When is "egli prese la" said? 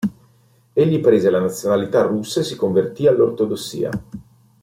0.73-1.39